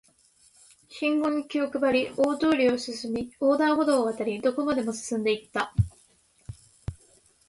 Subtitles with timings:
[0.89, 5.75] 信号に気を配り、大通りを進み、横断歩道を渡り、どこまでも進んで行った